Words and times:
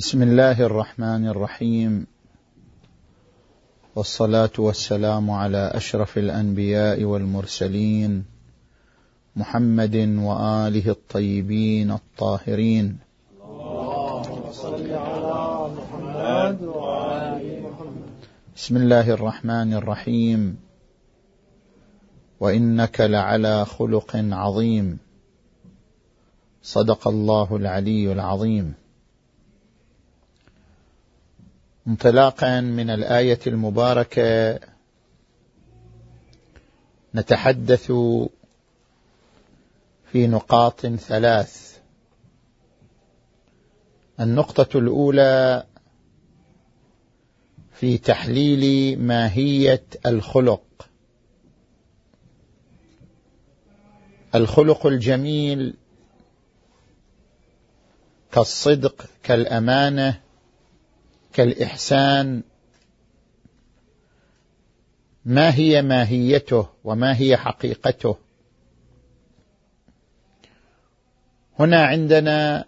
بسم 0.00 0.22
الله 0.22 0.62
الرحمن 0.62 1.28
الرحيم. 1.28 2.06
والصلاة 3.96 4.50
والسلام 4.58 5.30
على 5.30 5.70
أشرف 5.74 6.18
الأنبياء 6.18 7.04
والمرسلين 7.04 8.24
محمد 9.36 9.96
وآله 9.96 10.90
الطيبين 10.90 11.90
الطاهرين. 11.90 12.98
اللهم 13.44 14.52
صل 14.52 14.90
على 14.90 15.70
محمد 15.76 16.62
محمد 17.64 18.02
بسم 18.56 18.76
الله 18.76 19.10
الرحمن 19.10 19.74
الرحيم. 19.74 20.56
وإنك 22.40 23.00
لعلى 23.00 23.64
خلق 23.64 24.16
عظيم. 24.16 24.98
صدق 26.62 27.08
الله 27.08 27.56
العلي 27.56 28.12
العظيم. 28.12 28.79
انطلاقا 31.88 32.60
من 32.60 32.90
الآية 32.90 33.38
المباركة. 33.46 34.60
نتحدث 37.14 37.92
في 40.12 40.26
نقاط 40.26 40.86
ثلاث. 40.86 41.78
النقطة 44.20 44.78
الأولى 44.78 45.66
في 47.72 47.98
تحليل 47.98 48.98
ماهية 49.00 49.84
الخلق. 50.06 50.62
الخلق 54.34 54.86
الجميل 54.86 55.74
كالصدق 58.32 59.06
كالأمانة 59.22 60.20
كالإحسان. 61.32 62.42
ما 65.24 65.54
هي 65.54 65.82
ماهيته 65.82 66.68
وما 66.84 67.18
هي 67.20 67.36
حقيقته؟ 67.36 68.16
هنا 71.58 71.84
عندنا 71.86 72.64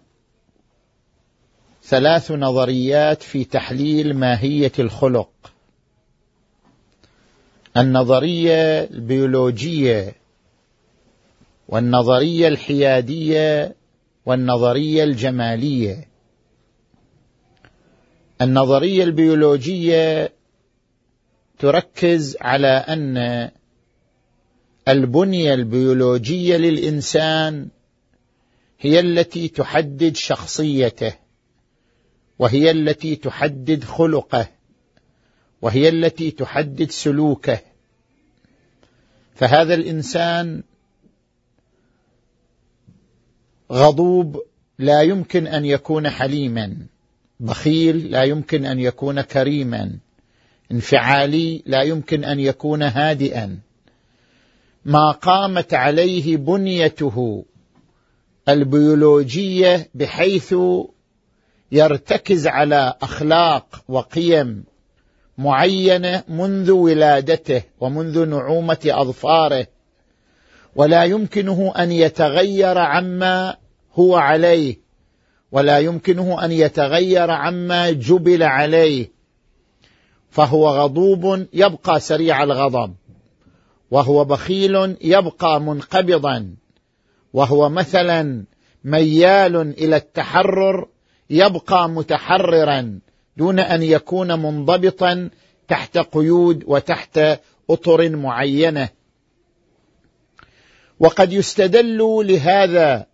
ثلاث 1.83 2.31
نظريات 2.31 3.23
في 3.23 3.43
تحليل 3.43 4.13
ماهية 4.13 4.71
الخلق. 4.79 5.29
النظرية 7.77 8.83
البيولوجية 8.83 10.15
والنظرية 11.67 12.47
الحيادية 12.47 13.75
والنظرية 14.25 15.03
الجمالية. 15.03 16.12
النظرية 18.43 19.03
البيولوجية 19.03 20.33
تركز 21.59 22.37
على 22.41 22.67
أن 22.67 23.49
البنية 24.87 25.53
البيولوجية 25.53 26.57
للإنسان 26.57 27.67
هي 28.79 28.99
التي 28.99 29.47
تحدد 29.47 30.15
شخصيته 30.15 31.13
وهي 32.39 32.71
التي 32.71 33.15
تحدد 33.15 33.83
خلقه 33.83 34.47
وهي 35.61 35.89
التي 35.89 36.31
تحدد 36.31 36.91
سلوكه. 36.91 37.59
فهذا 39.35 39.73
الإنسان 39.73 40.63
غضوب 43.71 44.43
لا 44.79 45.01
يمكن 45.01 45.47
أن 45.47 45.65
يكون 45.65 46.09
حليما. 46.09 46.77
بخيل 47.43 48.11
لا 48.11 48.23
يمكن 48.23 48.65
أن 48.65 48.79
يكون 48.79 49.21
كريما. 49.21 49.91
انفعالي 50.71 51.63
لا 51.65 51.81
يمكن 51.81 52.23
أن 52.23 52.39
يكون 52.39 52.83
هادئا. 52.83 53.59
ما 54.85 55.11
قامت 55.11 55.73
عليه 55.73 56.37
بنيته 56.37 57.45
البيولوجية 58.49 59.89
بحيث 59.93 60.55
يرتكز 61.71 62.47
على 62.47 62.93
أخلاق 63.01 63.83
وقيم 63.87 64.63
معينة 65.37 66.23
منذ 66.27 66.71
ولادته 66.71 67.63
ومنذ 67.79 68.25
نعومة 68.25 68.79
أظفاره. 68.85 69.67
ولا 70.75 71.03
يمكنه 71.03 71.73
أن 71.77 71.91
يتغير 71.91 72.77
عما 72.77 73.57
هو 73.93 74.15
عليه. 74.15 74.82
ولا 75.53 75.79
يمكنه 75.79 76.45
أن 76.45 76.51
يتغير 76.51 77.31
عما 77.31 77.91
جبل 77.91 78.43
عليه 78.43 79.11
فهو 80.29 80.69
غضوب 80.69 81.47
يبقى 81.53 81.99
سريع 81.99 82.43
الغضب 82.43 82.95
وهو 83.91 84.25
بخيل 84.25 84.97
يبقى 85.01 85.61
منقبضا 85.61 86.55
وهو 87.33 87.69
مثلا 87.69 88.45
ميال 88.83 89.55
إلى 89.55 89.95
التحرر 89.95 90.87
يبقى 91.29 91.89
متحررا 91.89 92.99
دون 93.37 93.59
أن 93.59 93.83
يكون 93.83 94.39
منضبطا 94.39 95.29
تحت 95.67 95.97
قيود 95.97 96.63
وتحت 96.67 97.19
أطر 97.69 98.09
معينة. 98.09 98.89
وقد 100.99 101.33
يستدل 101.33 101.97
لهذا 102.27 103.05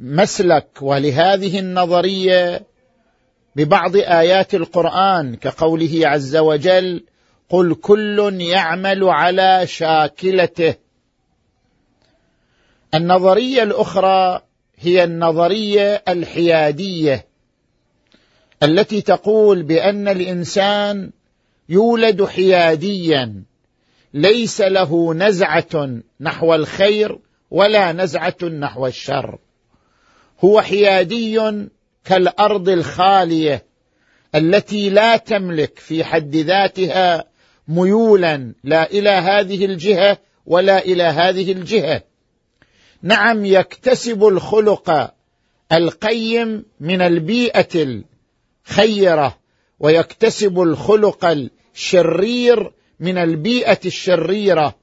المسلك 0.00 0.68
ولهذه 0.82 1.58
النظرية 1.58 2.66
ببعض 3.56 3.96
آيات 3.96 4.54
القرآن 4.54 5.34
كقوله 5.34 6.00
عز 6.08 6.36
وجل 6.36 7.04
قل 7.48 7.74
كل 7.74 8.36
يعمل 8.40 9.04
على 9.04 9.66
شاكلته. 9.66 10.74
النظرية 12.94 13.62
الأخرى 13.62 14.42
هي 14.78 15.04
النظرية 15.04 16.02
الحيادية 16.08 17.26
التي 18.62 19.00
تقول 19.00 19.62
بأن 19.62 20.08
الإنسان 20.08 21.10
يولد 21.68 22.24
حياديا 22.24 23.42
ليس 24.14 24.60
له 24.60 25.14
نزعة 25.14 26.00
نحو 26.20 26.54
الخير 26.54 27.18
ولا 27.50 27.92
نزعة 27.92 28.44
نحو 28.44 28.86
الشر. 28.86 29.38
هو 30.44 30.60
حيادي 30.60 31.68
كالأرض 32.04 32.68
الخالية 32.68 33.64
التي 34.34 34.90
لا 34.90 35.16
تملك 35.16 35.78
في 35.78 36.04
حد 36.04 36.36
ذاتها 36.36 37.24
ميولا. 37.68 38.54
لا 38.64 38.90
إلى 38.90 39.10
هذه 39.10 39.64
الجهة 39.64 40.18
ولا 40.46 40.84
إلى 40.84 41.02
هذه 41.02 41.52
الجهة. 41.52 42.02
نعم 43.02 43.44
يكتسب 43.44 44.24
الخلق 44.24 45.14
القيم 45.72 46.64
من 46.80 47.02
البيئة 47.02 48.02
الخيرة 48.68 49.38
ويكتسب 49.80 50.60
الخلق 50.60 51.50
الشرير 51.74 52.72
من 53.00 53.18
البيئة 53.18 53.80
الشريرة. 53.86 54.74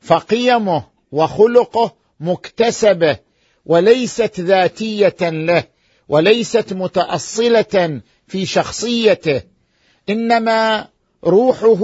فقيمه 0.00 0.84
وخلقه 1.12 1.96
مكتسبة. 2.20 3.25
وليست 3.66 4.40
ذاتية 4.40 5.16
له 5.20 5.64
وليست 6.08 6.72
متأصلة 6.72 8.00
في 8.26 8.46
شخصيته 8.46 9.42
إنما 10.08 10.88
روحه 11.24 11.82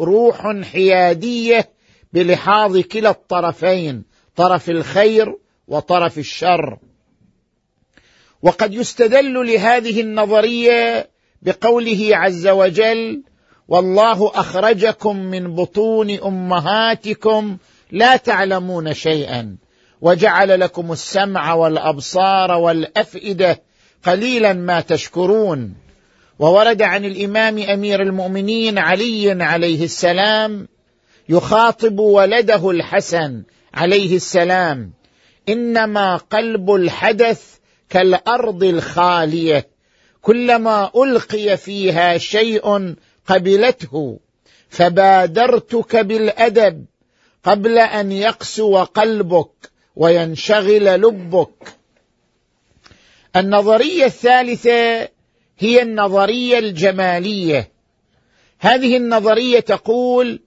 روح 0.00 0.60
حيادية 0.62 1.70
بلحاظ 2.12 2.78
كلا 2.78 3.10
الطرفين 3.10 4.04
طرف 4.36 4.70
الخير 4.70 5.36
وطرف 5.68 6.18
الشر. 6.18 6.78
وقد 8.42 8.74
يستدل 8.74 9.46
لهذه 9.46 10.00
النظرية 10.00 11.10
بقوله 11.42 12.08
عز 12.12 12.46
وجل 12.46 13.22
والله 13.68 14.30
أخرجكم 14.34 15.16
من 15.16 15.54
بطون 15.54 16.10
أمهاتكم 16.10 17.56
لا 17.90 18.16
تعلمون 18.16 18.94
شيئا 18.94 19.56
وجعل 20.04 20.60
لكم 20.60 20.92
السمع 20.92 21.54
والأبصار 21.54 22.52
والأفئدة 22.52 23.62
قليلا 24.06 24.52
ما 24.52 24.80
تشكرون. 24.80 25.74
وورد 26.38 26.82
عن 26.82 27.04
الإمام 27.04 27.58
أمير 27.58 28.02
المؤمنين 28.02 28.78
علي 28.78 29.44
عليه 29.44 29.84
السلام 29.84 30.68
يخاطب 31.28 31.98
ولده 31.98 32.70
الحسن 32.70 33.42
عليه 33.74 34.16
السلام 34.16 34.92
إنما 35.48 36.16
قلب 36.16 36.74
الحدث 36.74 37.42
كالأرض 37.90 38.64
الخالية 38.64 39.68
كلما 40.22 40.90
ألقي 40.96 41.56
فيها 41.56 42.18
شيء 42.18 42.94
قبلته 43.26 44.18
فبادرتك 44.68 45.96
بالأدب 45.96 46.84
قبل 47.44 47.78
أن 47.78 48.12
يقسو 48.12 48.78
قلبك. 48.78 49.73
وينشغل 49.96 50.84
لبك. 50.84 51.68
النظرية 53.36 54.04
الثالثة 54.04 55.08
هي 55.58 55.82
النظرية 55.82 56.58
الجمالية. 56.58 57.72
هذه 58.58 58.96
النظرية 58.96 59.60
تقول 59.60 60.40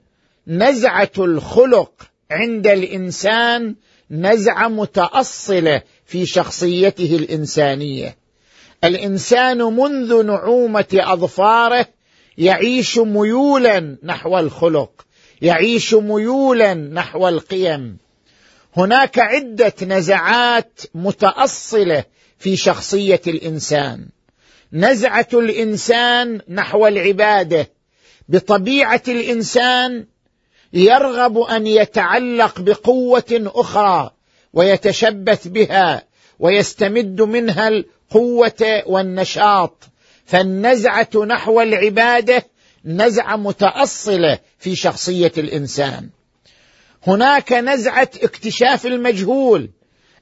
نزعة 0.48 1.12
الخلق 1.18 1.92
عند 2.32 2.68
الإنسان 2.68 3.76
نزعة 4.12 4.68
متأصلة 4.68 5.82
في 6.06 6.26
شخصيته 6.26 7.16
الإنسانية. 7.16 8.18
الإنسان 8.84 9.58
منذ 9.58 10.24
نعومة 10.26 10.86
أظفاره 10.94 11.86
يعيش 12.38 12.98
ميولا 12.98 13.98
نحو 14.04 14.40
الخلق 14.40 15.06
يعيش 15.42 15.94
ميولا 15.94 16.74
نحو 16.74 17.28
القيم. 17.28 17.98
هناك 18.78 19.20
عدة 19.20 19.74
نزعات 19.82 20.82
متأصلة 20.96 22.04
في 22.38 22.56
شخصية 22.56 23.22
الإنسان. 23.28 24.08
نزعة 24.74 25.28
الإنسان 25.34 26.42
نحو 26.50 26.88
العبادة. 26.88 27.72
بطبيعة 28.30 29.02
الإنسان 29.08 30.06
يرغب 30.74 31.38
أن 31.38 31.68
يتعلق 31.68 32.60
بقوة 32.60 33.52
أخرى 33.56 34.12
ويتشبث 34.54 35.48
بها 35.48 36.04
ويستمد 36.40 37.22
منها 37.22 37.68
القوة 37.68 38.84
والنشاط. 38.86 39.84
فالنزعة 40.26 41.10
نحو 41.28 41.62
العبادة 41.62 42.46
نزعة 42.86 43.36
متأصلة 43.36 44.40
في 44.60 44.76
شخصية 44.76 45.32
الإنسان. 45.38 46.10
هناك 47.08 47.54
نزعة 47.54 48.10
اكتشاف 48.24 48.86
المجهول. 48.86 49.70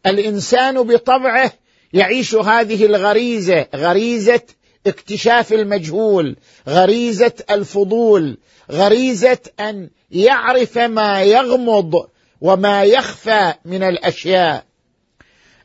الإنسان 0.06 0.84
بطبعه 0.84 1.52
يعيش 1.94 2.36
هذه 2.36 2.86
الغريزة 2.86 3.68
غريزة 3.76 4.42
اكتشاف 4.88 5.54
المجهول 5.54 6.36
غريزة 6.68 7.34
الفضول 7.50 8.38
غريزة 8.72 9.38
أن 9.60 9.90
يعرف 10.12 10.78
ما 10.78 11.24
يغمض 11.24 12.10
وما 12.42 12.84
يخفى 12.84 13.54
من 13.66 13.84
الأشياء. 13.84 14.66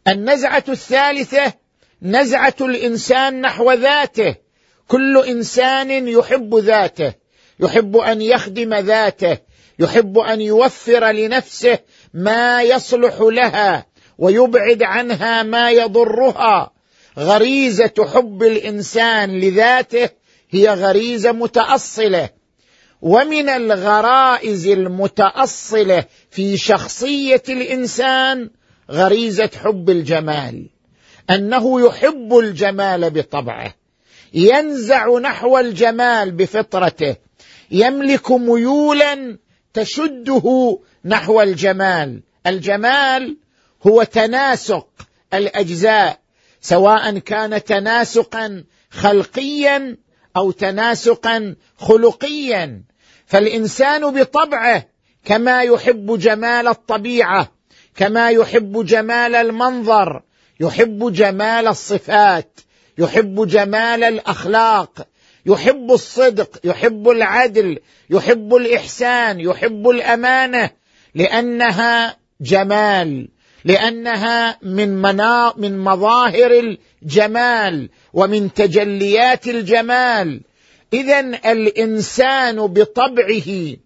النزعة 0.08 0.64
الثالثة 0.68 1.52
نزعة 2.02 2.54
الإنسان 2.60 3.40
نحو 3.40 3.72
ذاته. 3.72 4.34
كل 4.88 5.24
إنسان 5.24 6.08
يحب 6.08 6.54
ذاته 6.54 7.14
يحب 7.60 7.96
أن 7.96 8.22
يخدم 8.22 8.74
ذاته 8.74 9.38
يحب 9.80 10.18
أن 10.18 10.40
يوفر 10.40 11.10
لنفسه 11.10 11.78
ما 12.14 12.62
يصلح 12.62 13.14
لها 13.20 13.86
ويبعد 14.18 14.82
عنها 14.82 15.42
ما 15.42 15.70
يضرها. 15.70 16.70
غريزة 17.18 18.08
حب 18.14 18.42
الإنسان 18.42 19.40
لذاته 19.40 20.08
هي 20.50 20.68
غريزة 20.68 21.32
متأصلة. 21.32 22.28
ومن 23.02 23.48
الغرائز 23.48 24.66
المتأصلة 24.66 26.04
في 26.30 26.56
شخصية 26.56 27.42
الإنسان 27.48 28.50
غريزة 28.90 29.50
حب 29.64 29.90
الجمال. 29.90 30.66
أنه 31.30 31.86
يحب 31.86 32.38
الجمال 32.38 33.10
بطبعه. 33.10 33.74
ينزع 34.34 35.18
نحو 35.18 35.58
الجمال 35.58 36.30
بفطرته. 36.30 37.16
يملك 37.70 38.30
ميولا 38.30 39.38
تشده 39.74 40.78
نحو 41.04 41.42
الجمال. 41.42 42.22
الجمال 42.46 43.36
هو 43.86 44.02
تناسق 44.02 44.88
الأجزاء 45.34 46.18
سواء 46.60 47.18
كان 47.18 47.64
تناسقا 47.64 48.64
خلقيا 48.90 49.96
أو 50.36 50.50
تناسقا 50.50 51.56
خلقيا. 51.76 52.82
فالإنسان 53.26 54.20
بطبعه 54.20 54.86
كما 55.24 55.62
يحب 55.62 56.18
جمال 56.18 56.68
الطبيعة 56.68 57.52
كما 57.96 58.30
يحب 58.30 58.84
جمال 58.84 59.34
المنظر 59.34 60.22
يحب 60.60 61.12
جمال 61.12 61.66
الصفات 61.66 62.60
يحب 62.98 63.46
جمال 63.46 64.04
الأخلاق 64.04 65.06
يحب 65.46 65.92
الصدق 65.92 66.58
يحب 66.64 67.08
العدل 67.08 67.78
يحب 68.10 68.54
الإحسان 68.54 69.40
يحب 69.40 69.88
الأمانة 69.88 70.70
لأنها 71.14 72.16
جمال 72.40 73.28
لأنها 73.64 74.58
من 74.62 74.88
منا 75.02 75.54
من 75.56 75.78
مظاهر 75.78 76.76
الجمال 77.02 77.88
ومن 78.12 78.52
تجليات 78.52 79.48
الجمال. 79.48 80.40
اذا 80.92 81.20
الإنسان 81.52 82.56
بطبعه 82.56 83.76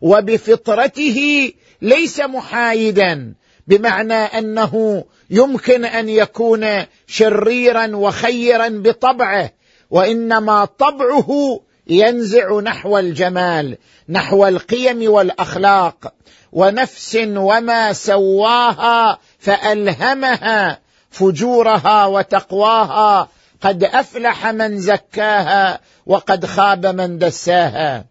وبفطرته 0.00 1.50
ليس 1.82 2.20
محايدا 2.20 3.34
بمعنى 3.66 4.14
أنه 4.14 5.04
يمكن 5.30 5.84
أن 5.84 6.08
يكون 6.08 6.66
شريرا 7.06 7.96
وخيرا 7.96 8.68
بطبعه. 8.68 9.52
وإنما 9.92 10.64
طبعه 10.64 11.60
ينزع 11.86 12.60
نحو 12.60 12.98
الجمال 12.98 13.78
نحو 14.08 14.48
القيم 14.48 15.10
والأخلاق. 15.10 16.14
ونفس 16.52 17.18
وما 17.26 17.92
سواها 17.92 19.18
فألهمها 19.38 20.80
فجورها 21.10 22.06
وتقواها. 22.06 23.28
قد 23.60 23.84
أفلح 23.84 24.46
من 24.46 24.78
زكاها 24.78 25.80
وقد 26.06 26.46
خاب 26.46 26.86
من 26.86 27.18
دساها. 27.18 28.04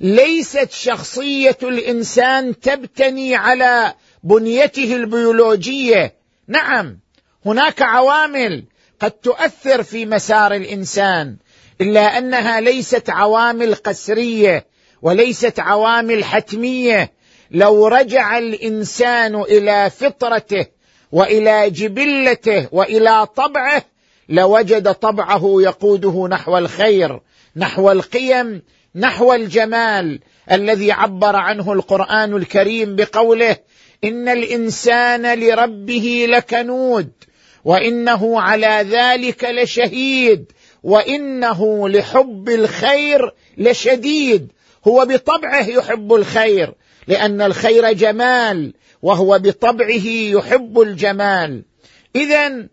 ليست 0.00 0.70
شخصية 0.70 1.58
الإنسان 1.62 2.60
تبتني 2.60 3.34
على 3.34 3.94
بنيته 4.22 4.96
البيولوجية. 4.96 6.14
نعم 6.48 6.98
هناك 7.46 7.82
عوامل 7.82 8.64
قد 9.00 9.10
تؤثر 9.10 9.82
في 9.82 10.06
مسار 10.06 10.54
الإنسان 10.54 11.36
إلا 11.80 12.18
أنها 12.18 12.60
ليست 12.60 13.10
عوامل 13.10 13.74
قسرية 13.74 14.66
وليست 15.02 15.60
عوامل 15.60 16.24
حتمية. 16.24 17.12
لو 17.50 17.86
رجع 17.86 18.38
الإنسان 18.38 19.34
إلى 19.40 19.90
فطرته 19.90 20.66
وإلى 21.12 21.70
جبلته 21.70 22.68
وإلى 22.72 23.26
طبعه 23.26 23.82
لوجد 24.28 24.94
طبعه 24.94 25.54
يقوده 25.60 26.28
نحو 26.28 26.58
الخير 26.58 27.20
نحو 27.56 27.90
القيم 27.90 28.62
نحو 28.94 29.32
الجمال 29.32 30.20
الذي 30.52 30.92
عبر 30.92 31.36
عنه 31.36 31.72
القرآن 31.72 32.36
الكريم 32.36 32.96
بقوله 32.96 33.56
إن 34.04 34.28
الإنسان 34.28 35.38
لربه 35.38 36.26
لكنود. 36.28 37.10
وإنه 37.64 38.40
على 38.40 38.86
ذلك 38.90 39.44
لشهيد 39.44 40.52
وإنه 40.82 41.88
لحب 41.88 42.48
الخير 42.48 43.34
لشديد. 43.58 44.52
هو 44.88 45.06
بطبعه 45.06 45.68
يحب 45.68 46.14
الخير 46.14 46.74
لأن 47.06 47.40
الخير 47.40 47.92
جمال 47.92 48.72
وهو 49.02 49.38
بطبعه 49.38 50.06
يحب 50.06 50.80
الجمال. 50.80 51.62
اذا 52.16 52.66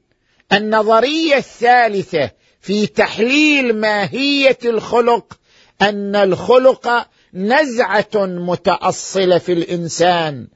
النظرية 0.54 1.36
الثالثة 1.36 2.32
في 2.62 2.88
تحليل 2.88 3.76
ماهية 3.76 4.58
الخلق 4.66 5.40
أن 5.82 6.16
الخلق 6.16 7.08
نزعة 7.34 8.16
متأصلة 8.16 9.38
في 9.38 9.54
الإنسان. 9.54 10.48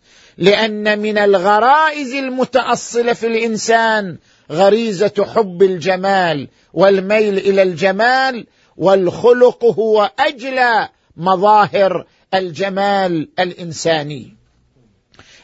لأن 0.42 1.00
من 1.00 1.18
الغرائز 1.18 2.14
المتأصلة 2.14 3.14
في 3.14 3.28
الإنسان 3.28 4.18
غريزة 4.52 5.26
حب 5.36 5.64
الجمال 5.64 6.48
والميل 6.74 7.38
إلى 7.38 7.62
الجمال 7.62 8.48
والخلق 8.78 9.66
هو 9.66 10.12
اجلى 10.20 10.90
مظاهر 11.18 12.06
الجمال 12.34 13.30
الإنساني. 13.40 14.36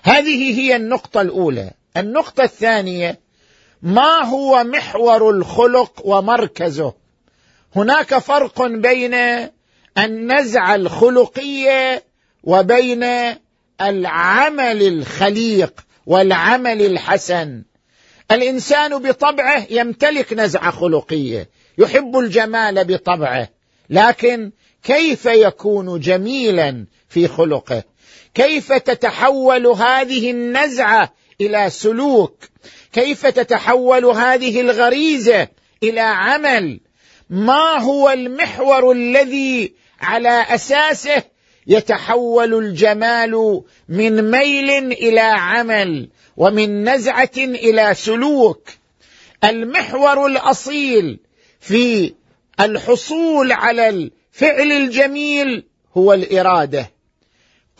هذه 0.04 0.60
هي 0.60 0.75
النقطة 0.75 1.22
الأولى. 1.22 1.72
النقطة 1.98 2.44
الثانية 2.44 3.20
ما 3.82 4.25
هو 4.25 4.63
محور 4.63 5.30
الخلق 5.30 6.01
ومركزه؟ 6.06 6.94
هناك 7.75 8.18
فرق 8.18 8.66
بين 8.66 9.16
النزعه 9.98 10.75
الخلقية 10.75 12.04
وبين 12.44 13.06
العمل 13.81 14.88
الخليق 14.88 15.74
والعمل 16.05 16.81
الحسن. 16.81 17.63
الإنسان 18.31 18.98
بطبعه 18.98 19.67
يمتلك 19.69 20.34
نزعه 20.34 20.72
خلقية 20.72 21.50
يحب 21.77 22.17
الجمال 22.17 22.84
بطبعه 22.84 23.50
لكن 23.89 24.51
كيف 24.84 25.25
يكون 25.25 26.00
جميلا 26.00 26.86
في 27.10 27.27
خلقه؟ 27.27 27.84
كيف 28.34 28.74
تتحول 28.74 29.67
هذه 29.67 30.31
النزعة 30.31 31.13
إلى 31.41 31.69
سلوك؟ 31.69 32.43
كيف 32.93 33.27
تتحول 33.27 34.05
هذه 34.05 34.62
الغريزة 34.62 35.48
إلى 35.84 36.01
عمل؟ 36.01 36.79
ما 37.29 37.79
هو 37.79 38.10
المحور 38.10 38.91
الذي 38.91 39.74
على 40.01 40.46
أساسه 40.50 41.24
يتحول 41.67 42.53
الجمال 42.53 43.62
من 43.89 44.31
ميل 44.31 44.69
إلى 44.91 45.19
عمل 45.19 46.09
ومن 46.38 46.89
نزعة 46.89 47.38
إلى 47.38 47.93
سلوك. 47.93 48.69
المحور 49.43 50.25
الأصيل 50.25 51.19
في 51.59 52.13
الحصول 52.59 53.51
على 53.51 53.89
الفعل 53.89 54.71
الجميل 54.71 55.63
هو 55.97 56.13
الإرادة. 56.13 56.91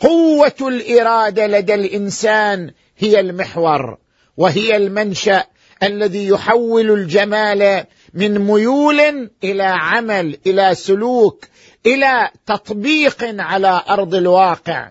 قوة 0.00 0.56
الإرادة 0.60 1.46
لدى 1.46 1.74
الإنسان 1.74 2.70
هي 2.98 3.20
المحور 3.20 3.98
وهي 4.36 4.76
المنشأ 4.76 5.44
الذي 5.82 6.26
يحول 6.28 6.90
الجمال 6.90 7.84
من 8.14 8.38
ميول 8.38 9.30
إلى 9.44 9.62
عمل 9.62 10.38
إلى 10.46 10.74
سلوك 10.74 11.44
إلى 11.86 12.30
تطبيق 12.46 13.16
على 13.22 13.82
أرض 13.88 14.14
الواقع. 14.14 14.90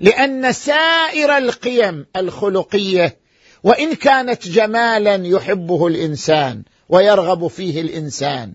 لأن 0.00 0.52
سائر 0.52 1.36
القيم 1.36 2.06
الخلقية 2.16 3.18
وإن 3.62 3.94
كانت 3.94 4.48
جمالا 4.48 5.14
يحبه 5.26 5.86
الإنسان 5.86 6.62
ويرغب 6.88 7.46
فيه 7.46 7.80
الإنسان 7.80 8.54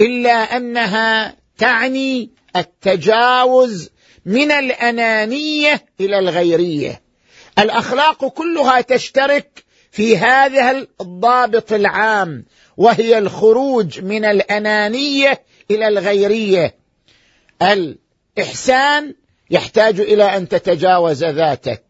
إلا 0.00 0.56
أنها 0.56 1.36
تعني 1.58 2.30
التجاوز 2.56 3.90
من 4.26 4.50
الأنانية 4.50 5.84
إلى 6.00 6.18
الغيرية. 6.18 7.02
الأخلاق 7.58 8.28
كلها 8.28 8.80
تشترك 8.80 9.64
في 9.90 10.16
هذا 10.16 10.86
الضابط 11.00 11.72
العام 11.72 12.44
وهي 12.76 13.18
الخروج 13.18 14.00
من 14.00 14.24
الأنانية 14.24 15.42
إلى 15.70 15.88
الغيرية. 15.88 16.74
الإحسان 17.62 19.14
يحتاج 19.50 20.00
إلى 20.00 20.36
أن 20.36 20.48
تتجاوز 20.48 21.24
ذاتك. 21.24 21.84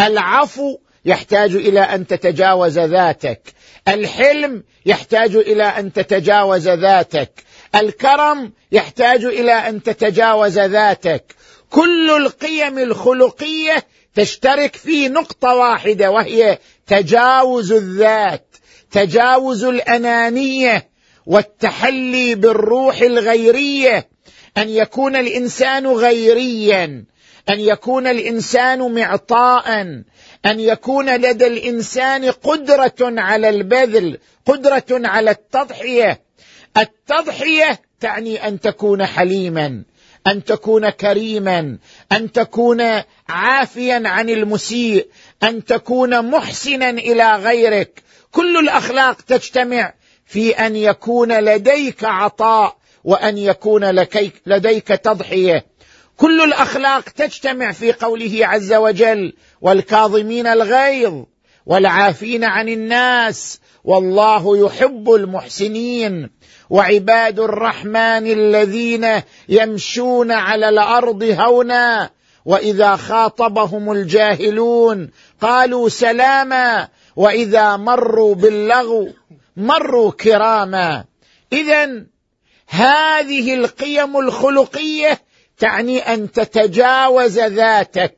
العفو 0.00 0.78
يحتاج 1.04 1.54
إلى 1.54 1.80
أن 1.80 2.06
تتجاوز 2.06 2.78
ذاتك. 2.78 3.54
الحلم 3.88 4.64
يحتاج 4.86 5.36
إلى 5.36 5.64
أن 5.64 5.92
تتجاوز 5.92 6.68
ذاتك. 6.68 7.44
الكرم 7.74 8.52
يحتاج 8.72 9.24
إلى 9.24 9.52
أن 9.52 9.82
تتجاوز 9.82 10.58
ذاتك. 10.58 11.34
كل 11.70 12.10
القيم 12.10 12.78
الخلقية 12.78 13.86
تشترك 14.14 14.76
في 14.76 15.08
نقطة 15.08 15.54
واحدة 15.54 16.10
وهي 16.10 16.58
تجاوز 16.86 17.72
الذات 17.72 18.46
تجاوز 18.90 19.64
الأنانية. 19.64 20.91
والتحلي 21.26 22.34
بالروح 22.34 23.00
الغيرية 23.00 24.08
أن 24.58 24.68
يكون 24.68 25.16
الإنسان 25.16 25.86
غيريا 25.86 27.04
أن 27.48 27.60
يكون 27.60 28.06
الإنسان 28.06 28.94
معطاء 28.94 29.70
أن 30.46 30.60
يكون 30.60 31.16
لدى 31.16 31.46
الإنسان 31.46 32.30
قدرة 32.30 32.94
على 33.00 33.48
البذل 33.48 34.18
قدرة 34.46 34.84
على 34.90 35.30
التضحية. 35.30 36.20
التضحية 36.76 37.80
تعني 38.00 38.48
أن 38.48 38.60
تكون 38.60 39.06
حليما 39.06 39.82
أن 40.26 40.44
تكون 40.44 40.90
كريما 40.90 41.78
أن 42.12 42.32
تكون 42.32 43.02
عافيا 43.28 44.02
عن 44.04 44.30
المسيء 44.30 45.06
أن 45.42 45.64
تكون 45.64 46.30
محسنا 46.30 46.90
إلى 46.90 47.36
غيرك. 47.36 48.02
كل 48.30 48.56
الأخلاق 48.56 49.20
تجتمع 49.20 49.92
في 50.32 50.50
أن 50.50 50.76
يكون 50.76 51.32
لديك 51.32 52.04
عطاء 52.04 52.76
وأن 53.04 53.38
يكون 53.38 53.90
لديك 54.46 54.88
تضحية. 54.88 55.66
كل 56.16 56.40
الأخلاق 56.40 57.00
تجتمع 57.00 57.72
في 57.72 57.92
قوله 57.92 58.38
عز 58.42 58.72
وجل 58.72 59.32
والكاظمين 59.60 60.46
الغيظ 60.46 61.22
والعافين 61.66 62.44
عن 62.44 62.68
الناس 62.68 63.60
والله 63.84 64.66
يحب 64.66 65.10
المحسنين 65.10 66.30
وعباد 66.70 67.40
الرحمن 67.40 68.26
الذين 68.26 69.06
يمشون 69.48 70.32
على 70.32 70.68
الأرض 70.68 71.22
هونا 71.22 72.10
وإذا 72.44 72.96
خاطبهم 72.96 73.92
الجاهلون 73.92 75.10
قالوا 75.40 75.88
سلاما 75.88 76.88
وإذا 77.16 77.76
مروا 77.76 78.34
باللغو 78.34 79.08
مروا 79.56 80.10
كراما. 80.10 81.04
اذا 81.52 82.04
هذه 82.68 83.54
القيم 83.54 84.16
الخلقية 84.16 85.20
تعني 85.58 85.98
أن 85.98 86.32
تتجاوز 86.32 87.38
ذاتك. 87.38 88.16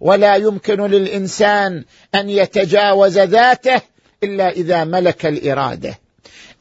ولا 0.00 0.36
يمكن 0.36 0.86
للإنسان 0.86 1.84
أن 2.14 2.30
يتجاوز 2.30 3.18
ذاته 3.18 3.80
إلا 4.22 4.50
إذا 4.50 4.84
ملك 4.84 5.26
الإرادة. 5.26 5.98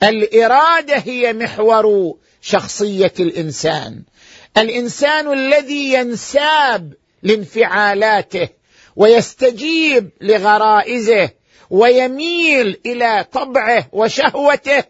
الإرادة 0.04 0.98
هي 0.98 1.34
محور 1.34 2.16
شخصية 2.42 3.14
الإنسان. 3.20 4.04
الإنسان 4.58 5.34
الذي 5.34 5.94
ينساب 5.94 6.94
لانفعالاته 7.24 8.50
ويستجيب 8.96 10.10
لغرائزه 10.22 11.30
ويميل 11.70 12.80
إلى 12.86 13.26
طبعه 13.32 13.88
وشهوته. 13.92 14.84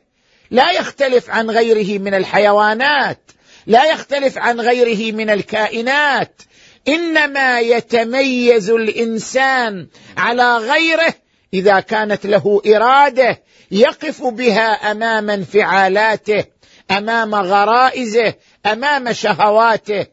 لا 0.52 0.72
يختلف 0.72 1.30
عن 1.30 1.50
غيره 1.50 2.00
من 2.00 2.14
الحيوانات. 2.14 3.32
لا 3.68 3.86
يختلف 3.86 4.38
عن 4.38 4.62
غيره 4.62 5.16
من 5.16 5.30
الكائنات. 5.30 6.42
إنما 6.88 7.60
يتميز 7.60 8.70
الإنسان 8.70 9.88
على 10.18 10.58
غيره 10.58 11.14
إذا 11.54 11.80
كانت 11.80 12.26
له 12.26 12.62
إرادة 12.68 13.44
يقف 13.72 14.24
بها 14.24 14.92
أمام 14.92 15.30
انفعالاته 15.30 16.46
أمام 16.92 17.36
غرائزه 17.36 18.34
أمام 18.66 19.14
شهواته. 19.14 20.06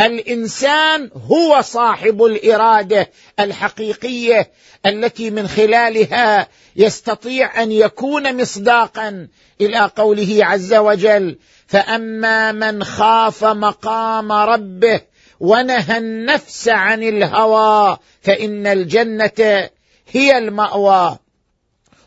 الإنسان 0.00 1.10
هو 1.30 1.60
صاحب 1.60 2.24
الإرادة 2.24 3.10
الحقيقية 3.40 4.50
التي 4.86 5.30
من 5.30 5.48
خلالها 5.48 6.48
يستطيع 6.76 7.62
أن 7.62 7.72
يكون 7.72 8.40
مصداقا 8.40 9.28
إلى 9.60 9.90
قوله 9.96 10.38
عز 10.40 10.74
وجل 10.74 11.38
فأما 11.66 12.52
من 12.52 12.84
خاف 12.84 13.44
مقام 13.44 14.32
ربه 14.32 15.00
ونهى 15.40 15.98
النفس 15.98 16.68
عن 16.68 17.02
الهوى 17.02 17.98
فإن 18.22 18.66
الجنة 18.66 19.68
هي 20.10 20.38
المأوى. 20.38 21.18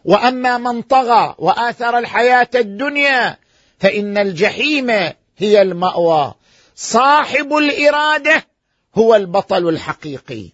وأما 0.05 0.57
من 0.57 0.81
طغى 0.81 1.36
وآثر 1.38 1.98
الحياة 1.98 2.50
الدنيا 2.55 3.38
فإن 3.79 4.17
الجحيم 4.17 4.89
هي 5.38 5.62
المأوى. 5.62 6.33
صاحب 6.75 7.53
الإرادة 7.53 8.47
هو 8.95 9.15
البطل 9.15 9.69
الحقيقي. 9.69 10.49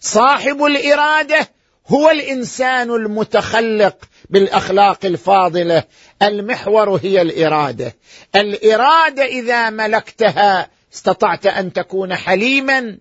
صاحب 0.00 0.64
الإرادة 0.64 1.48
هو 1.88 2.10
الإنسان 2.10 2.90
المتخلق 2.90 3.96
بالأخلاق 4.30 5.04
الفاضلة. 5.04 5.84
المحور 6.22 7.00
هي 7.02 7.22
الإرادة. 7.22 7.96
الإرادة 8.36 9.24
إذا 9.24 9.70
ملكتها 9.70 10.70
استطعت 10.94 11.46
أن 11.46 11.72
تكون 11.72 12.14
حليما 12.14 12.98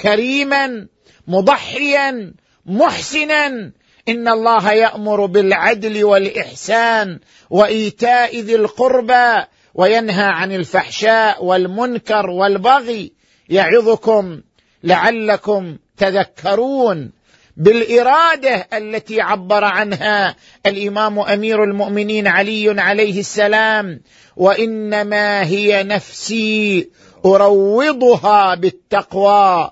كريما 0.00 0.86
مضحيا 1.28 2.34
محسنا. 2.66 3.72
إن 4.08 4.28
الله 4.28 4.72
يأمر 4.72 5.26
بالعدل 5.26 6.04
والإحسان 6.04 7.20
وإيتاء 7.50 8.40
ذي 8.40 8.54
القربى 8.54 9.44
وينهى 9.78 10.24
عن 10.24 10.52
الفحشاء 10.52 11.44
والمنكر 11.44 12.30
والبغي 12.30 13.12
يعظكم 13.48 14.40
لعلكم 14.84 15.76
تذكرون 15.96 17.10
بالإرادة 17.56 18.68
التي 18.72 19.20
عبر 19.20 19.64
عنها 19.64 20.36
الإمام 20.66 21.18
أمير 21.18 21.64
المؤمنين 21.64 22.26
علي 22.26 22.80
عليه 22.80 23.20
السلام 23.20 24.00
وإنما 24.36 25.46
هي 25.46 25.82
نفسي 25.82 26.88
أروضها 27.24 28.54
بالتقوى. 28.54 29.70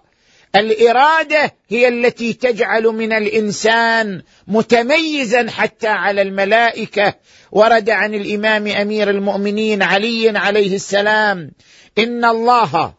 الإرادة 0.56 1.54
هي 1.68 1.88
التي 1.88 2.32
تجعل 2.32 2.82
من 2.82 3.12
الإنسان 3.12 4.22
متميزا 4.48 5.50
حتى 5.50 5.88
على 5.88 6.22
الملائكة 6.22 7.14
ورد 7.56 7.90
عن 7.90 8.14
الإمام 8.14 8.66
أمير 8.66 9.10
المؤمنين 9.10 9.82
علي 9.82 10.38
عليه 10.38 10.74
السلام 10.74 11.50
إن 11.98 12.24
الله 12.24 12.94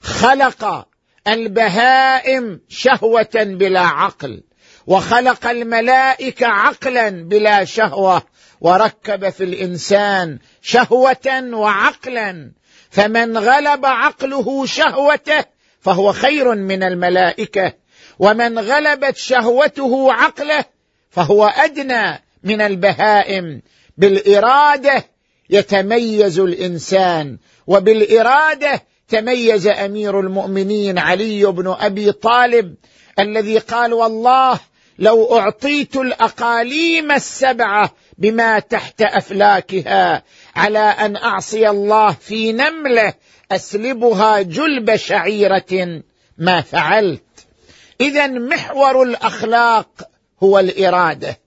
خلق 0.00 0.86
البهائم 1.28 2.60
شهوة 2.68 3.30
بلا 3.34 3.80
عقل 3.80 4.42
وخلق 4.86 5.46
الملائكة 5.46 6.46
عقلا 6.46 7.10
بلا 7.10 7.64
شهوة 7.64 8.22
وركب 8.60 9.30
في 9.30 9.44
الإنسان 9.44 10.38
شهوة 10.62 11.50
وعقلا 11.52 12.52
فمن 12.90 13.38
غلب 13.38 13.86
عقله 13.86 14.66
شهوته 14.66 15.44
فهو 15.80 16.12
خير 16.12 16.54
من 16.54 16.82
الملائكة 16.82 17.72
ومن 18.18 18.58
غلبت 18.58 19.16
شهوته 19.16 20.12
عقله 20.12 20.64
فهو 21.10 21.46
أدنى 21.46 22.29
من 22.44 22.60
البهائم. 22.60 23.62
بالإرادة 23.98 25.04
يتميز 25.50 26.38
الإنسان 26.38 27.38
وبالإرادة 27.66 28.82
تميز 29.08 29.66
أمير 29.66 30.20
المؤمنين 30.20 30.98
علي 30.98 31.46
بن 31.46 31.76
أبي 31.80 32.12
طالب 32.12 32.74
الذي 33.18 33.58
قال 33.58 33.92
والله 33.92 34.60
لو 34.98 35.38
أعطيت 35.38 35.96
الأقاليم 35.96 37.12
السبعة 37.12 37.94
بما 38.18 38.58
تحت 38.58 39.02
أفلاكها 39.02 40.22
على 40.56 40.78
أن 40.78 41.16
أعصي 41.16 41.68
الله 41.68 42.12
في 42.12 42.52
نملة 42.52 43.14
أسلبها 43.52 44.42
جلب 44.42 44.96
شعيرة 44.96 46.02
ما 46.38 46.60
فعلت 46.60 47.22
اذا 48.00 48.26
محور 48.26 49.02
الأخلاق 49.02 49.88
هو 50.42 50.58
الإرادة. 50.58 51.38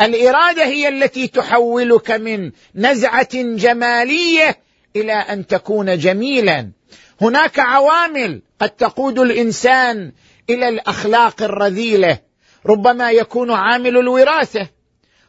الإرادة 0.00 0.64
هي 0.64 0.88
التي 0.88 1.28
تحولك 1.28 2.10
من 2.10 2.52
نزعة 2.74 3.28
جمالية 3.34 4.58
إلى 4.96 5.12
أن 5.12 5.46
تكون 5.46 5.98
جميلا. 5.98 6.70
هناك 7.20 7.58
عوامل 7.58 8.42
قد 8.60 8.70
تقود 8.70 9.18
الإنسان 9.18 10.12
إلى 10.50 10.68
الأخلاق 10.68 11.42
الرذيلة. 11.42 12.18
ربما 12.66 13.10
يكون 13.10 13.50
عامل 13.50 13.96
الوراثة 13.96 14.68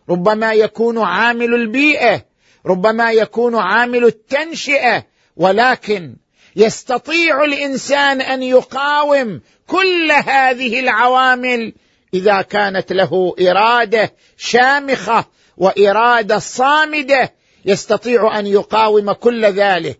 ربما 0.10 0.54
يكون 0.54 0.98
عامل 0.98 1.54
البيئة 1.54 2.26
ربما 2.66 3.12
يكون 3.12 3.56
عامل 3.56 4.06
التنشئة. 4.06 5.06
ولكن 5.38 6.16
يستطيع 6.56 7.44
الإنسان 7.44 8.22
أن 8.22 8.44
يقاوم 8.44 9.42
كل 9.68 10.12
هذه 10.12 10.80
العوامل 10.80 11.74
إذا 12.14 12.42
كانت 12.42 12.94
له 12.94 13.36
إرادة 13.42 14.14
شامخة 14.38 15.26
وإرادة 15.58 16.40
صامدة 16.40 17.34
يستطيع 17.66 18.40
أن 18.40 18.48
يقاوم 18.48 19.12
كل 19.12 19.46
ذلك. 19.46 20.00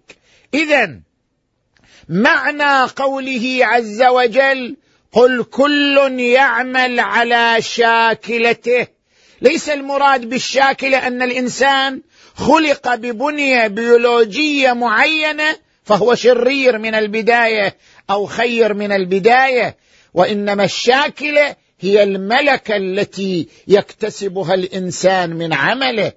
اذا 0.54 1.00
معنى 2.10 2.90
قوله 2.96 3.60
عز 3.62 4.04
وجل 4.04 4.76
قل 5.12 5.44
كل 5.44 6.16
يعمل 6.20 7.00
على 7.00 7.62
شاكلته. 7.62 8.88
ليس 9.42 9.70
المراد 9.70 10.30
بالشاكلة 10.30 11.08
أن 11.08 11.22
الإنسان 11.22 12.02
خلق 12.36 12.96
ببنية 12.96 13.68
بيولوجية 13.68 14.74
معينة 14.74 15.56
فهو 15.84 16.16
شرير 16.16 16.78
من 16.78 16.96
البداية 16.96 17.78
أو 18.10 18.26
خير 18.26 18.74
من 18.74 18.92
البداية 18.92 19.78
وإنما 20.14 20.64
الشاكلة 20.64 21.56
هي 21.80 22.04
الملكة 22.04 22.76
التي 22.78 23.48
يكتسبها 23.68 24.54
الإنسان 24.54 25.30
من 25.30 25.54
عمله. 25.54 26.12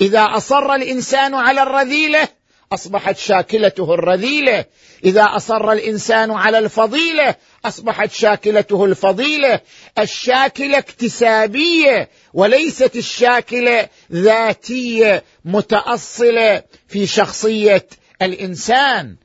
إذا 0.00 0.20
أصر 0.20 0.74
الإنسان 0.74 1.34
على 1.34 1.62
الرذيلة 1.62 2.28
أصبحت 2.72 3.18
شاكلته 3.18 3.94
الرذيلة. 3.94 4.64
إذا 5.04 5.22
أصر 5.22 5.72
الإنسان 5.72 6.30
على 6.30 6.58
الفضيلة 6.58 7.34
أصبحت 7.64 8.12
شاكلته 8.12 8.84
الفضيلة. 8.84 9.60
الشاكلة 9.98 10.78
اكتسابية 10.78 12.08
وليست 12.32 12.96
الشاكلة 12.96 13.88
ذاتية 14.12 15.24
متأصلة 15.44 16.62
في 16.88 17.06
شخصية 17.06 17.86
الإنسان. 18.22 19.16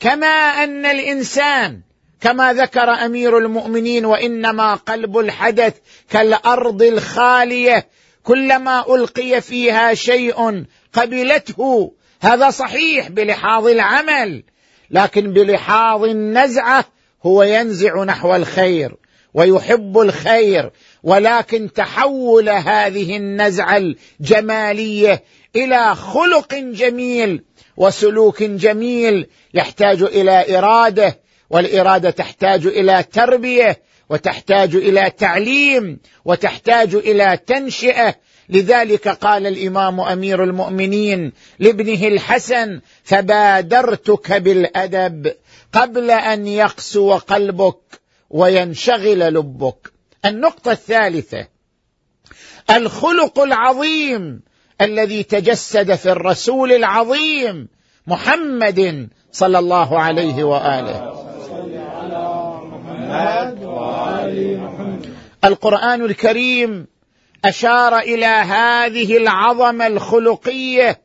كما 0.00 0.26
أن 0.64 0.86
الإنسان 0.86 1.80
كما 2.24 2.52
ذكر 2.52 2.90
أمير 2.90 3.38
المؤمنين 3.38 4.04
وإنما 4.04 4.74
قلب 4.74 5.18
الحدث 5.18 5.74
كالأرض 6.10 6.82
الخالية 6.82 7.88
كلما 8.22 8.94
ألقي 8.94 9.40
فيها 9.40 9.94
شيء 9.94 10.64
قبلته. 10.92 11.92
هذا 12.20 12.50
صحيح 12.50 13.08
بلحاظ 13.08 13.66
العمل 13.66 14.42
لكن 14.90 15.32
بلحاظ 15.32 16.04
النزعة 16.04 16.84
هو 17.26 17.42
ينزع 17.42 18.04
نحو 18.04 18.34
الخير 18.36 18.94
ويحب 19.34 19.98
الخير. 19.98 20.70
ولكن 21.02 21.72
تحول 21.72 22.48
هذه 22.48 23.16
النزعة 23.16 23.76
الجمالية 24.20 25.22
إلى 25.56 25.94
خلق 25.94 26.54
جميل 26.54 27.42
وسلوك 27.76 28.42
جميل 28.42 29.26
يحتاج 29.54 30.02
إلى 30.02 30.58
إرادة 30.58 31.23
والإرادة 31.50 32.10
تحتاج 32.10 32.66
إلى 32.66 33.02
تربية 33.02 33.82
وتحتاج 34.08 34.76
إلى 34.76 35.10
تعليم 35.10 35.98
وتحتاج 36.24 36.94
إلى 36.94 37.38
تنشئة. 37.46 38.14
لذلك 38.48 39.08
قال 39.08 39.46
الإمام 39.46 40.00
أمير 40.00 40.44
المؤمنين 40.44 41.32
لابنه 41.58 42.06
الحسن 42.06 42.80
فبادرتك 43.04 44.32
بالأدب 44.32 45.32
قبل 45.72 46.10
أن 46.10 46.46
يقسو 46.46 47.14
قلبك 47.14 48.00
وينشغل 48.30 49.20
لبك. 49.20 49.92
النقطة 50.24 50.72
الثالثة 50.72 51.46
الخلق 52.70 53.40
العظيم 53.40 54.42
الذي 54.80 55.22
تجسد 55.22 55.94
في 55.94 56.12
الرسول 56.12 56.72
العظيم 56.72 57.68
محمد 58.06 59.08
صلى 59.32 59.58
الله 59.58 60.00
عليه 60.00 60.44
وآله. 60.44 61.13
القرآن 65.44 66.04
الكريم 66.04 66.86
أشار 67.44 67.98
إلى 67.98 68.26
هذه 68.26 69.16
العظمة 69.16 69.86
الخلقية 69.86 71.00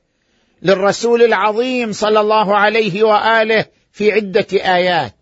للرسول 0.62 1.24
العظيم 1.24 1.92
صلى 1.92 2.20
الله 2.20 2.58
عليه 2.58 3.04
وآله 3.04 3.66
في 3.92 4.12
عدة 4.12 4.48
آيات. 4.54 5.16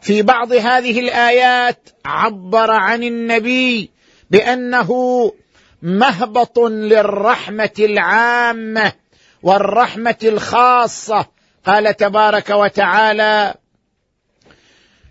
في 0.00 0.22
بعض 0.22 0.52
هذه 0.52 1.00
الآيات 1.00 1.88
عبر 2.04 2.70
عن 2.70 3.02
النبي 3.02 3.90
بأنه 4.30 4.92
مهبط 5.82 6.58
للرحمة 6.58 7.70
العامة 7.78 8.92
والرحمة 9.42 10.18
الخاصة. 10.22 11.26
قال 11.66 11.96
تبارك 11.96 12.50
وتعالى 12.50 13.54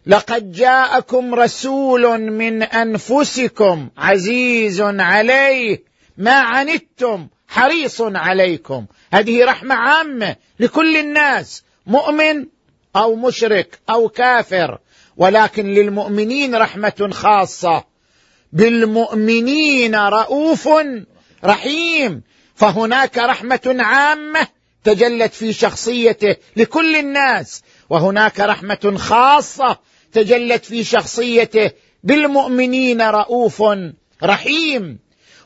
لقد 0.08 0.52
جاءكم 0.52 1.36
رسول 1.36 2.32
من 2.32 2.63
أنفسكم 2.63 3.89
عزيز 3.98 4.82
عليه. 4.82 5.84
ما 6.17 6.32
عنتم 6.32 7.28
حريص 7.48 8.02
عليكم. 8.02 8.86
هذه 9.13 9.46
رحمة 9.46 9.76
عامة 9.76 10.36
لكل 10.60 10.98
الناس 10.98 11.63
مؤمن 11.86 12.46
أو 12.96 13.15
مشرك 13.15 13.80
أو 13.89 14.10
كافر. 14.10 14.80
ولكن 15.17 15.65
للمؤمنين 15.65 16.56
رحمة 16.56 17.10
خاصة. 17.12 17.84
بالمؤمنين 18.54 19.96
رؤوف 19.96 20.70
رحيم. 21.43 22.24
فهناك 22.56 23.17
رحمة 23.17 23.76
عامة 23.80 24.48
تجلت 24.84 25.34
في 25.34 25.54
شخصيته 25.54 26.36
لكل 26.56 26.96
الناس. 26.96 27.63
وهناك 27.89 28.39
رحمة 28.39 28.96
خاصة 28.98 29.78
تجلت 30.17 30.65
في 30.65 30.84
شخصيته 30.84 31.71
بالمؤمنين 32.03 33.01
رؤوف 33.01 33.63
رحيم 34.23 34.99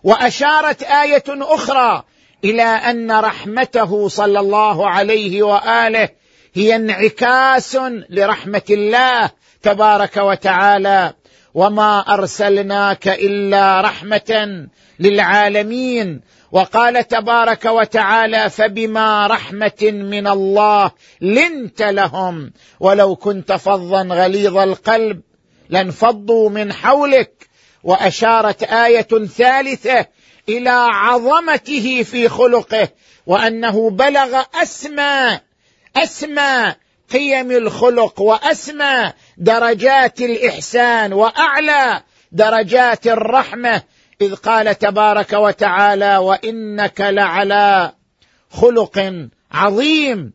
وأشارت 0.04 0.84
آية 0.84 1.24
أخرى 1.28 2.04
إلى 2.44 2.64
أن 2.64 3.12
رحمته 3.12 4.08
صلى 4.08 4.40
الله 4.40 4.90
عليه 4.90 5.44
وآله 5.44 6.10
هي 6.54 6.76
انعكاس 6.76 7.78
لرحمة 8.10 8.62
الله 8.70 9.30
تبارك 9.62 10.18
وتعالى 10.18 11.14
وما 11.54 12.00
أرسلناك 12.00 13.08
إلا 13.08 13.82
رحمة 13.82 14.68
للعالمين 15.00 16.22
وقال 16.52 17.08
تبارك 17.08 17.66
وتعالى 17.66 18.50
فبما 18.50 19.28
رحمة 19.28 19.92
من 19.92 20.28
الله 20.28 20.92
لنت 21.22 21.82
لهم 21.82 22.52
ولو 22.80 23.16
كنت 23.16 23.52
فظا 23.52 24.04
غليظ 24.04 24.58
القلب 24.58 25.22
لانفضوا 25.70 26.50
من 26.50 26.74
حولك 26.74 27.50
وأشارت 27.84 28.64
آية 28.64 29.08
ثالثة 29.38 30.06
إلى 30.50 30.88
عظمته 30.94 32.04
في 32.04 32.30
خلقه 32.30 32.88
وأنه 33.26 33.90
بلغ 33.90 34.44
أسمى 34.62 35.40
أسمى 35.96 36.76
قيم 37.12 37.52
الخلق 37.52 38.22
وأسمى 38.22 39.14
درجات 39.38 40.22
الإحسان 40.22 41.14
وأعلى 41.14 42.04
درجات 42.32 43.08
الرحمة 43.08 43.82
إذ 44.22 44.36
قال 44.36 44.78
تبارك 44.78 45.34
وتعالى 45.34 46.18
وإنك 46.18 47.02
لعلى 47.02 47.94
خلق 48.50 49.28
عظيم. 49.52 50.34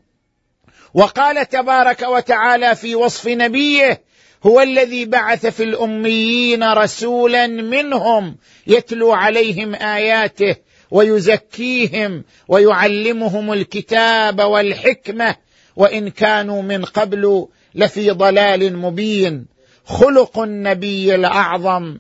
وقال 0.95 1.49
تبارك 1.49 2.03
وتعالى 2.03 2.77
في 2.77 2.95
وصف 2.95 3.29
نبيه 3.29 4.03
هو 4.47 4.61
الذي 4.61 5.05
بعث 5.05 5.47
في 5.47 5.63
الأميين 5.63 6.73
رسولا 6.73 7.47
منهم 7.47 8.37
يتلو 8.67 9.13
عليهم 9.13 9.75
آياته 9.75 10.57
ويزكيهم 10.91 12.25
ويعلمهم 12.49 13.53
الكتاب 13.53 14.41
والحكمة. 14.41 15.37
وإن 15.77 16.09
كانوا 16.09 16.63
من 16.63 16.85
قبل 16.85 17.49
لفي 17.75 18.11
ضلال 18.11 18.77
مبين. 18.77 19.47
خلق 19.85 20.39
النبي 20.39 21.15
الأعظم. 21.15 21.99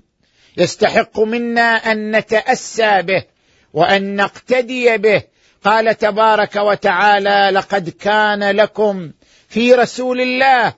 يستحق 0.56 1.20
منا 1.20 1.92
أن 1.92 2.16
نتأسى 2.16 3.02
به 3.02 3.24
وأن 3.72 4.16
نقتدي 4.16 4.98
به. 4.98 5.22
قال 5.64 5.98
تبارك 5.98 6.56
وتعالى 6.56 7.50
لقد 7.52 7.88
كان 7.88 8.50
لكم 8.50 9.10
في 9.48 9.74
رسول 9.74 10.20
الله 10.20 10.74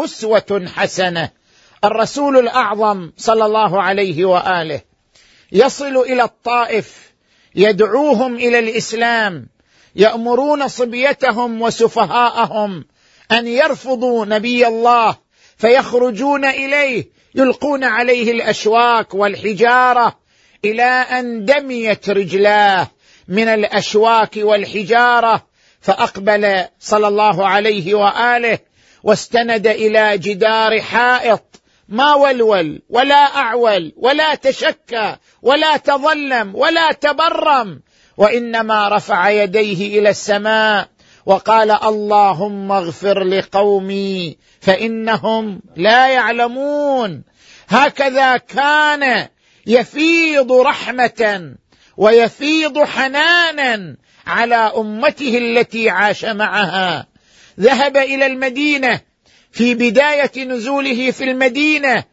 أسوة 0.00 0.68
حسنة. 0.76 1.30
الرسول 1.84 2.38
الأعظم 2.38 3.12
صلى 3.16 3.46
الله 3.46 3.82
عليه 3.82 4.24
وآله 4.24 4.80
يصل 5.52 5.96
إلى 5.96 6.22
الطائف 6.22 7.12
يدعوهم 7.54 8.34
إلى 8.34 8.58
الإسلام 8.58 9.48
يأمرون 9.96 10.68
صبيتهم 10.68 11.62
وسفهاءهم 11.62 12.84
أن 13.32 13.46
يرفضوا 13.46 14.24
نبي 14.24 14.66
الله 14.66 15.16
فيخرجون 15.56 16.44
إليه 16.44 17.10
يلقون 17.34 17.84
عليه 17.84 18.32
الأشواك 18.32 19.14
والحجارة 19.14 20.18
إلى 20.64 20.82
أن 20.82 21.44
دميت 21.44 22.10
رجلاه 22.10 22.90
من 23.28 23.48
الأشواك 23.48 24.36
والحجارة 24.36 25.46
فأقبل 25.80 26.64
صلى 26.80 27.08
الله 27.08 27.48
عليه 27.48 27.94
وآله 27.94 28.58
واستند 29.02 29.66
إلى 29.66 30.18
جدار 30.18 30.80
حائط 30.80 31.60
ما 31.88 32.14
ولول 32.14 32.82
ولا 32.90 33.36
أعول 33.36 33.92
ولا 33.96 34.34
تشكى 34.34 35.16
ولا 35.42 35.76
تظلم 35.76 36.54
ولا 36.54 36.92
تبرم 36.92 37.80
وإنما 38.16 38.88
رفع 38.88 39.30
يديه 39.30 39.98
إلى 39.98 40.08
السماء 40.08 40.88
وقال 41.26 41.70
اللهم 41.70 42.72
اغفر 42.72 43.24
لقومي 43.24 44.36
فإنهم 44.60 45.60
لا 45.76 46.08
يعلمون. 46.08 47.22
هكذا 47.68 48.36
كان 48.36 49.28
يفيض 49.66 50.52
رحمة 50.52 51.54
ويفيض 51.96 52.78
حنانا 52.78 53.96
على 54.26 54.72
أمته 54.76 55.38
التي 55.38 55.90
عاش 55.90 56.24
معها. 56.24 57.06
ذهب 57.60 57.96
إلى 57.96 58.26
المدينة 58.26 59.00
في 59.52 59.74
بداية 59.74 60.44
نزوله 60.44 61.10
في 61.10 61.24
المدينة. 61.24 62.04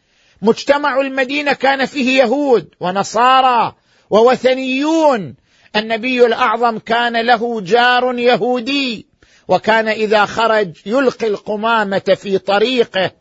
مجتمع 0.42 1.02
المدينة 1.02 1.54
كان 1.54 1.86
فيه 1.86 2.24
يهود 2.24 2.70
ونصارى 2.80 3.76
ووثنيون 4.10 5.36
النبي 5.78 6.26
الأعظم 6.26 6.80
كان 6.80 7.22
له 7.26 7.62
جار 7.62 8.20
يهودي 8.20 9.08
وكان 9.48 9.88
إذا 9.88 10.26
خرج 10.26 10.72
يلقي 10.86 11.28
القمامة 11.28 12.18
في 12.22 12.38
طريقه. 12.38 13.12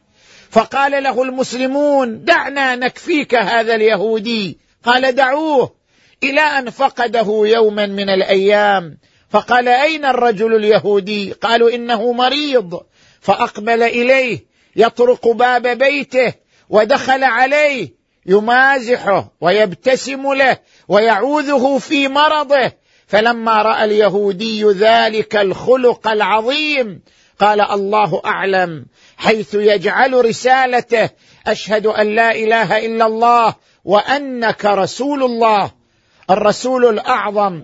فقال 0.51 1.03
له 1.03 1.23
المسلمون 1.23 2.25
دعنا 2.25 2.77
نكفيك 2.77 3.35
هذا 3.35 3.75
اليهودي. 3.75 4.59
قال 4.85 5.15
دعوه. 5.15 5.75
إلى 6.23 6.41
أن 6.41 6.71
فقده 6.71 7.27
يوما 7.29 7.87
من 7.87 8.11
الأيام. 8.11 8.99
فقال 9.31 9.69
أين 9.69 10.05
الرجل 10.05 10.55
اليهودي؟ 10.57 11.33
قالوا 11.33 11.75
إنه 11.75 12.13
مريض. 12.13 12.81
فأقبل 13.21 13.83
إليه 13.83 14.47
يطرق 14.77 15.29
باب 15.29 15.67
بيته 15.67 16.33
ودخل 16.69 17.25
عليه. 17.25 17.95
يمازحه 18.27 19.33
ويبتسم 19.41 20.33
له 20.33 20.59
ويعوذه 20.89 21.79
في 21.79 22.09
مرضه. 22.09 22.73
فلما 23.07 23.63
رأى 23.63 23.85
اليهودي 23.85 24.65
ذلك 24.65 25.37
الخلق 25.37 26.09
العظيم 26.09 27.03
قال 27.39 27.61
الله 27.61 28.23
أعلم 28.25 28.87
حيث 29.17 29.55
يجعل 29.55 30.25
رسالته 30.25 31.11
أشهد 31.47 31.87
أن 31.87 32.15
لا 32.15 32.35
إله 32.35 32.87
إلا 32.87 33.07
الله 33.07 33.55
وأنك 33.85 34.65
رسول 34.65 35.23
الله 35.23 35.71
الرسول 36.31 36.87
الأعظم. 36.87 37.63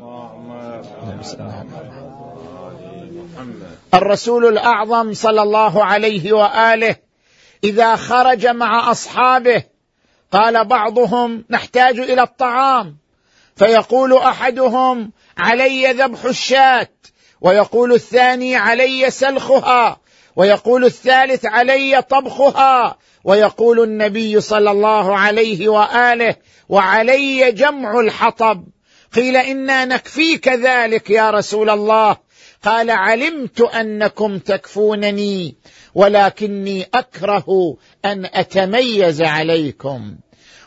الرسول 3.95 4.47
الأعظم 4.47 5.15
صلى 5.15 5.43
الله 5.43 5.85
عليه 5.85 6.33
وآله 6.33 6.97
إذا 7.65 7.97
خرج 7.97 8.47
مع 8.47 8.91
أصحابه 8.91 9.63
قال 10.33 10.65
بعضهم 10.65 11.45
نحتاج 11.51 11.99
إلى 11.99 12.23
الطعام. 12.23 12.97
فيقول 13.57 14.17
أحدهم 14.17 15.13
علي 15.39 15.93
ذبح 15.93 16.25
الشاة 16.25 16.89
ويقول 17.41 17.93
الثاني 17.93 18.57
علي 18.57 19.11
سلخها 19.11 20.01
ويقول 20.37 20.85
الثالث 20.85 21.47
علي 21.47 22.03
طبخها 22.03 22.97
ويقول 23.25 23.81
النبي 23.81 24.41
صلى 24.41 24.71
الله 24.71 25.19
عليه 25.19 25.69
وآله 25.69 26.37
وعلي 26.69 27.53
جمع 27.53 28.01
الحطب. 28.01 28.65
قيل 29.15 29.37
أنا 29.37 29.85
نكفيك 29.85 30.49
ذلك 30.49 31.11
يا 31.11 31.31
رسول 31.31 31.71
الله. 31.71 32.17
قال 32.65 32.91
علمت 32.91 33.61
أنكم 33.61 34.39
تكفونني. 34.39 35.57
ولكني 35.95 36.87
أكره 36.95 37.77
أن 38.05 38.25
أتميز 38.35 39.23
عليكم. 39.23 40.17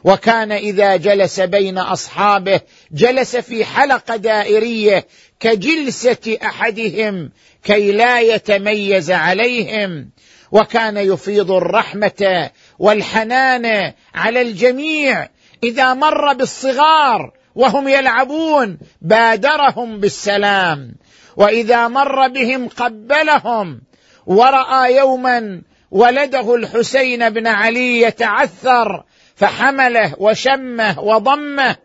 وكان 0.04 0.52
إذا 0.52 0.96
جلس 0.96 1.40
بين 1.40 1.78
أصحابه 1.78 2.62
جلس 2.92 3.36
في 3.36 3.66
حلقة 3.66 4.16
دائرية 4.16 5.08
كجلسة 5.40 6.38
أحدهم 6.44 7.32
كي 7.64 7.92
لا 7.92 8.20
يتميز 8.20 9.12
عليهم. 9.12 10.10
وكان 10.52 10.98
يفيض 10.98 11.52
الرحمة 11.52 12.50
والحنان 12.80 13.94
على 14.16 14.42
الجميع. 14.42 15.30
إذا 15.64 15.94
مر 15.94 16.34
بالصغار 16.34 17.34
وهم 17.56 17.88
يلعبون 17.88 18.78
بادرهم 19.02 20.00
بالسلام. 20.00 20.96
وإذا 21.38 21.88
مر 21.88 22.28
بهم 22.28 22.68
قبلهم 22.68 23.82
ورأى 24.28 24.96
يوما 24.96 25.62
ولده 25.92 26.56
الحسين 26.56 27.30
بن 27.30 27.48
علي 27.48 28.02
يتعثر 28.02 29.04
فحمله 29.36 30.14
وشمه 30.18 31.00
وضمه 31.00 31.76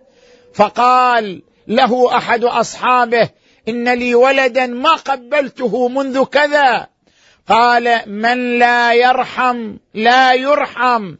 فقال 0.54 1.42
له 1.68 2.16
أحد 2.16 2.44
أصحابه 2.44 3.28
إن 3.68 3.88
لي 3.88 4.14
ولدا 4.14 4.66
ما 4.66 4.94
قبلته 4.94 5.88
منذ 5.88 6.24
كذا. 6.24 6.86
قال 7.48 8.02
من 8.06 8.58
لا 8.58 8.94
يرحم 8.94 9.76
لا 9.94 10.34
يرحم 10.34 11.14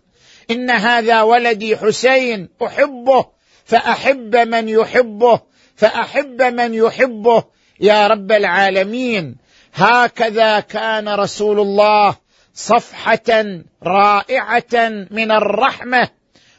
إن 0.51 0.71
هذا 0.71 1.23
ولدي 1.23 1.77
حسين 1.77 2.49
أحبه 2.63 3.27
فأحب 3.65 4.37
من 4.37 4.69
يحبه 4.69 5.41
فأحب 5.77 6.43
من 6.43 6.75
يحبه. 6.75 7.45
يا 7.81 8.07
رب 8.07 8.33
العالمين 8.33 9.37
هكذا 9.75 10.61
كان 10.61 11.09
رسول 11.09 11.61
الله 11.61 12.17
صفحة 12.55 13.61
رائعة 13.83 15.07
من 15.11 15.31
الرحمة. 15.31 16.09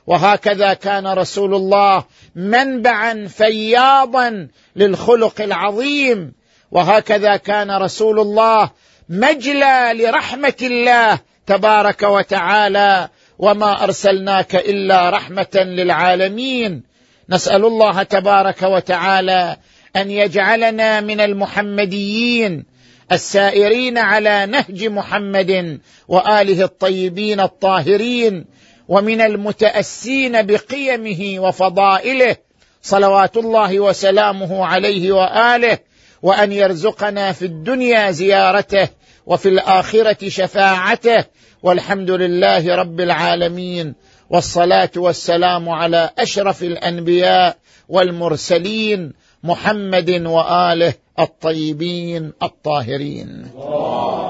وهكذا 0.07 0.73
كان 0.73 1.07
رسول 1.07 1.55
الله 1.55 2.05
منبعا 2.35 3.27
فياضا 3.27 4.47
للخلق 4.75 5.41
العظيم. 5.41 6.33
وهكذا 6.71 7.35
كان 7.37 7.71
رسول 7.71 8.19
الله 8.19 8.69
مجلى 9.09 9.91
لرحمة 9.95 10.53
الله 10.61 11.19
تبارك 11.47 12.03
وتعالى. 12.03 13.09
وما 13.39 13.83
أرسلناك 13.83 14.55
إلا 14.55 15.09
رحمة 15.09 15.55
للعالمين. 15.55 16.83
نسأل 17.29 17.65
الله 17.65 18.03
تبارك 18.03 18.61
وتعالى 18.63 19.57
أن 19.95 20.11
يجعلنا 20.11 21.01
من 21.01 21.21
المحمديين. 21.21 22.70
السائرين 23.11 23.97
على 23.97 24.45
نهج 24.45 24.85
محمد 24.85 25.79
وآله 26.07 26.63
الطيبين 26.63 27.39
الطاهرين 27.39 28.45
ومن 28.87 29.21
المتأسين 29.21 30.45
بقيمه 30.45 31.39
وفضائله 31.39 32.35
صلوات 32.81 33.37
الله 33.37 33.79
وسلامه 33.79 34.65
عليه 34.65 35.11
وآله 35.11 35.77
وأن 36.21 36.51
يرزقنا 36.51 37.31
في 37.31 37.45
الدنيا 37.45 38.11
زيارته 38.11 38.89
وفي 39.25 39.49
الآخرة 39.49 40.29
شفاعته 40.29 41.25
والحمد 41.63 42.11
لله 42.11 42.75
رب 42.75 42.99
العالمين 42.99 43.95
والصلاة 44.29 44.91
والسلام 44.95 45.69
على 45.69 46.09
أشرف 46.17 46.63
الأنبياء 46.63 47.57
والمرسلين 47.89 49.13
محمد 49.43 50.09
وآله 50.09 50.93
الطيبين 51.19 52.33
الطاهرين. 52.43 53.51
الله 53.57 54.25